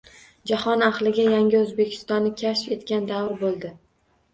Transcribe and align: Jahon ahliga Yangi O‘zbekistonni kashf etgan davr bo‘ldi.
Jahon 0.51 0.85
ahliga 0.87 1.27
Yangi 1.35 1.57
O‘zbekistonni 1.61 2.35
kashf 2.45 2.77
etgan 2.81 3.11
davr 3.17 3.41
bo‘ldi. 3.49 3.77